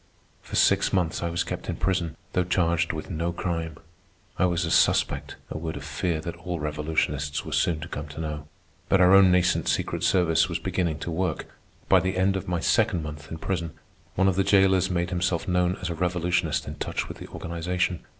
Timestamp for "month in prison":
13.03-13.73